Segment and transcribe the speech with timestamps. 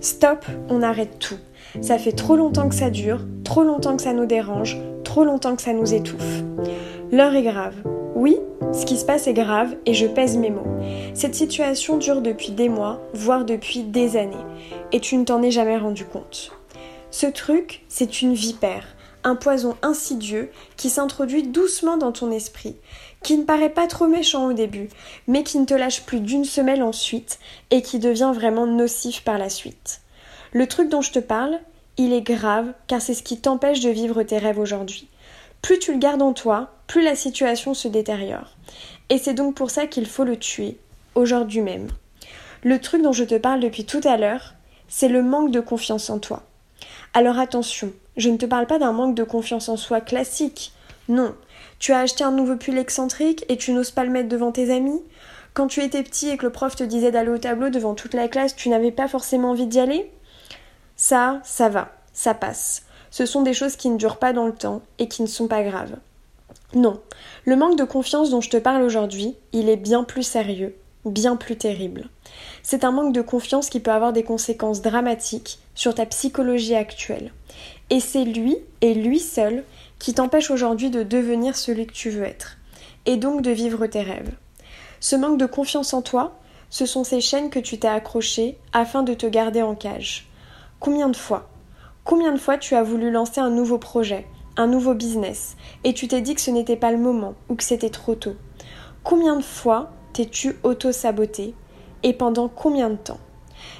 [0.00, 1.38] Stop, on arrête tout.
[1.80, 5.56] Ça fait trop longtemps que ça dure, trop longtemps que ça nous dérange, trop longtemps
[5.56, 6.42] que ça nous étouffe.
[7.12, 7.74] L'heure est grave.
[8.14, 8.36] Oui,
[8.72, 10.66] ce qui se passe est grave et je pèse mes mots.
[11.14, 14.36] Cette situation dure depuis des mois, voire depuis des années,
[14.92, 16.52] et tu ne t'en es jamais rendu compte.
[17.10, 18.84] Ce truc, c'est une vipère,
[19.24, 22.76] un poison insidieux qui s'introduit doucement dans ton esprit,
[23.22, 24.88] qui ne paraît pas trop méchant au début,
[25.26, 27.38] mais qui ne te lâche plus d'une semelle ensuite
[27.70, 30.00] et qui devient vraiment nocif par la suite.
[30.52, 31.60] Le truc dont je te parle,
[31.96, 35.08] il est grave car c'est ce qui t'empêche de vivre tes rêves aujourd'hui.
[35.62, 38.56] Plus tu le gardes en toi, plus la situation se détériore.
[39.10, 40.78] Et c'est donc pour ça qu'il faut le tuer,
[41.14, 41.88] aujourd'hui même.
[42.62, 44.54] Le truc dont je te parle depuis tout à l'heure,
[44.88, 46.42] c'est le manque de confiance en toi.
[47.12, 50.72] Alors attention, je ne te parle pas d'un manque de confiance en soi classique.
[51.10, 51.34] Non.
[51.80, 54.72] Tu as acheté un nouveau pull excentrique et tu n'oses pas le mettre devant tes
[54.72, 55.02] amis
[55.54, 58.14] Quand tu étais petit et que le prof te disait d'aller au tableau devant toute
[58.14, 60.08] la classe, tu n'avais pas forcément envie d'y aller
[60.94, 62.84] Ça, ça va, ça passe.
[63.10, 65.48] Ce sont des choses qui ne durent pas dans le temps et qui ne sont
[65.48, 65.96] pas graves.
[66.74, 67.00] Non,
[67.44, 71.34] le manque de confiance dont je te parle aujourd'hui, il est bien plus sérieux, bien
[71.34, 72.08] plus terrible.
[72.62, 77.32] C'est un manque de confiance qui peut avoir des conséquences dramatiques sur ta psychologie actuelle.
[77.90, 79.64] Et c'est lui, et lui seul,
[80.00, 82.56] qui t'empêche aujourd'hui de devenir celui que tu veux être,
[83.06, 84.32] et donc de vivre tes rêves.
[84.98, 86.38] Ce manque de confiance en toi,
[86.70, 90.28] ce sont ces chaînes que tu t'es accrochées afin de te garder en cage.
[90.80, 91.48] Combien de fois
[92.02, 96.08] Combien de fois tu as voulu lancer un nouveau projet, un nouveau business, et tu
[96.08, 98.36] t'es dit que ce n'était pas le moment ou que c'était trop tôt?
[99.04, 101.54] Combien de fois t'es-tu auto-saboté
[102.02, 103.20] et pendant combien de temps?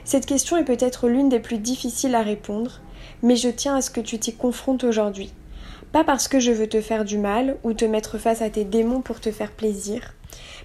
[0.04, 2.80] Cette question est peut-être l'une des plus difficiles à répondre,
[3.22, 5.32] mais je tiens à ce que tu t'y confrontes aujourd'hui.
[5.92, 8.64] Pas parce que je veux te faire du mal ou te mettre face à tes
[8.64, 10.14] démons pour te faire plaisir,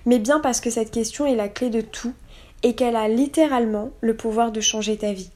[0.06, 2.14] mais bien parce que cette question est la clé de tout
[2.64, 5.32] et qu'elle a littéralement le pouvoir de changer ta vie.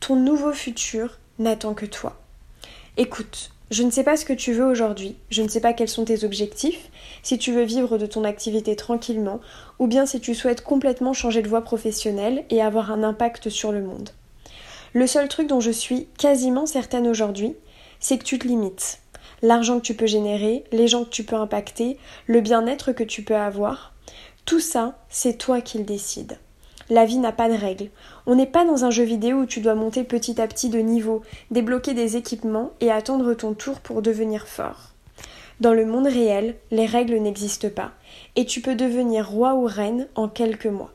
[0.00, 2.20] Ton nouveau futur n'attend que toi.
[2.96, 5.88] Écoute, je ne sais pas ce que tu veux aujourd'hui, je ne sais pas quels
[5.88, 6.90] sont tes objectifs,
[7.22, 9.40] si tu veux vivre de ton activité tranquillement,
[9.78, 13.72] ou bien si tu souhaites complètement changer de voie professionnelle et avoir un impact sur
[13.72, 14.10] le monde.
[14.94, 17.54] Le seul truc dont je suis quasiment certaine aujourd'hui,
[18.00, 19.00] c'est que tu te limites.
[19.42, 23.22] L'argent que tu peux générer, les gens que tu peux impacter, le bien-être que tu
[23.22, 23.92] peux avoir,
[24.44, 26.38] tout ça, c'est toi qui le décides.
[26.90, 27.90] La vie n'a pas de règles.
[28.26, 30.78] On n'est pas dans un jeu vidéo où tu dois monter petit à petit de
[30.78, 34.94] niveau, débloquer des équipements et attendre ton tour pour devenir fort.
[35.60, 37.92] Dans le monde réel, les règles n'existent pas,
[38.36, 40.92] et tu peux devenir roi ou reine en quelques mois.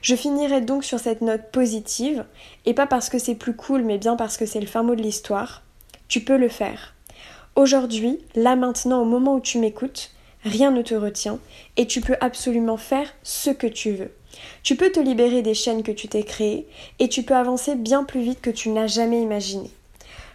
[0.00, 2.24] Je finirai donc sur cette note positive,
[2.66, 4.96] et pas parce que c'est plus cool, mais bien parce que c'est le fin mot
[4.96, 5.62] de l'histoire.
[6.08, 6.94] Tu peux le faire.
[7.54, 10.10] Aujourd'hui, là maintenant, au moment où tu m'écoutes,
[10.42, 11.38] rien ne te retient,
[11.76, 14.10] et tu peux absolument faire ce que tu veux.
[14.62, 16.66] Tu peux te libérer des chaînes que tu t'es créées,
[16.98, 19.70] et tu peux avancer bien plus vite que tu n'as jamais imaginé.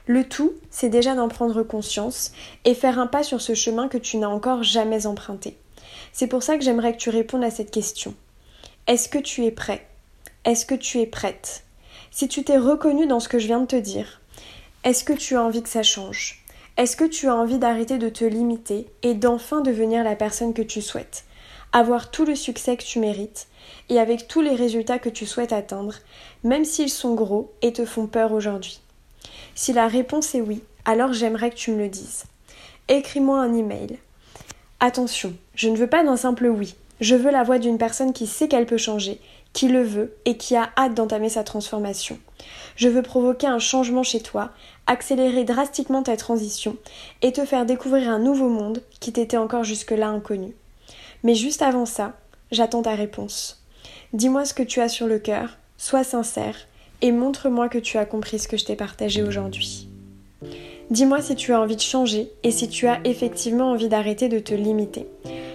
[0.05, 2.31] Le tout, c'est déjà d'en prendre conscience
[2.63, 5.57] et faire un pas sur ce chemin que tu n'as encore jamais emprunté.
[6.13, 8.13] C'est pour ça que j'aimerais que tu répondes à cette question.
[8.87, 9.85] Est-ce que tu es prêt?
[10.45, 11.65] Est-ce que tu es prête?
[12.11, 14.21] Si tu t'es reconnu dans ce que je viens de te dire,
[14.85, 16.45] est-ce que tu as envie que ça change?
[16.77, 20.61] Est-ce que tu as envie d'arrêter de te limiter et d'enfin devenir la personne que
[20.61, 21.25] tu souhaites?
[21.73, 23.47] Avoir tout le succès que tu mérites
[23.89, 25.95] et avec tous les résultats que tu souhaites atteindre,
[26.43, 28.79] même s'ils sont gros et te font peur aujourd'hui?
[29.55, 32.25] Si la réponse est oui, alors j'aimerais que tu me le dises.
[32.89, 33.97] Écris-moi un email.
[34.79, 36.75] Attention, je ne veux pas d'un simple oui.
[37.01, 39.19] Je veux la voix d'une personne qui sait qu'elle peut changer,
[39.51, 42.19] qui le veut et qui a hâte d'entamer sa transformation.
[42.77, 44.51] Je veux provoquer un changement chez toi,
[44.85, 46.77] accélérer drastiquement ta transition
[47.23, 50.55] et te faire découvrir un nouveau monde qui t'était encore jusque-là inconnu.
[51.23, 52.13] Mais juste avant ça,
[52.51, 53.65] j'attends ta réponse.
[54.13, 56.55] Dis-moi ce que tu as sur le cœur, sois sincère
[57.01, 59.89] et montre-moi que tu as compris ce que je t'ai partagé aujourd'hui.
[60.91, 64.39] Dis-moi si tu as envie de changer et si tu as effectivement envie d'arrêter de
[64.39, 65.07] te limiter.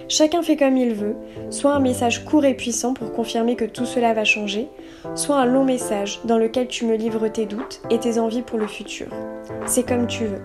[0.09, 1.15] Chacun fait comme il veut,
[1.49, 4.67] soit un message court et puissant pour confirmer que tout cela va changer,
[5.15, 8.59] soit un long message dans lequel tu me livres tes doutes et tes envies pour
[8.59, 9.07] le futur.
[9.65, 10.41] C'est comme tu veux.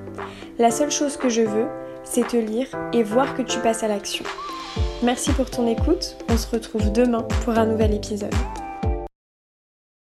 [0.59, 1.67] La seule chose que je veux,
[2.05, 4.25] c'est te lire et voir que tu passes à l'action.
[5.03, 8.35] Merci pour ton écoute, on se retrouve demain pour un nouvel épisode.